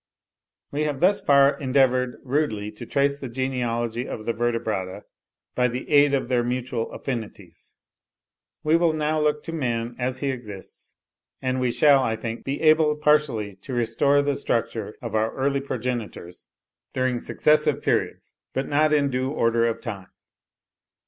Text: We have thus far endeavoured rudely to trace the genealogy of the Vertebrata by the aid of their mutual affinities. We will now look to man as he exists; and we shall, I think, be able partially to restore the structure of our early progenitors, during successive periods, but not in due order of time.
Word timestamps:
We 0.71 0.85
have 0.85 0.99
thus 0.99 1.21
far 1.21 1.59
endeavoured 1.59 2.19
rudely 2.23 2.71
to 2.71 2.87
trace 2.87 3.19
the 3.19 3.29
genealogy 3.29 4.07
of 4.09 4.25
the 4.25 4.33
Vertebrata 4.33 5.03
by 5.53 5.67
the 5.67 5.87
aid 5.91 6.15
of 6.15 6.27
their 6.27 6.43
mutual 6.43 6.91
affinities. 6.91 7.73
We 8.63 8.77
will 8.77 8.93
now 8.93 9.21
look 9.21 9.43
to 9.43 9.51
man 9.51 9.95
as 9.99 10.17
he 10.17 10.31
exists; 10.31 10.95
and 11.39 11.59
we 11.59 11.69
shall, 11.71 12.01
I 12.01 12.15
think, 12.15 12.43
be 12.43 12.61
able 12.61 12.95
partially 12.95 13.57
to 13.57 13.75
restore 13.75 14.23
the 14.23 14.35
structure 14.37 14.95
of 15.03 15.13
our 15.13 15.35
early 15.35 15.61
progenitors, 15.61 16.47
during 16.95 17.19
successive 17.19 17.83
periods, 17.83 18.33
but 18.53 18.67
not 18.67 18.91
in 18.91 19.11
due 19.11 19.29
order 19.29 19.67
of 19.67 19.81
time. 19.81 20.09